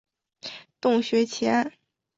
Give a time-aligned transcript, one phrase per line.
[0.79, 1.73] 洞穴奇案。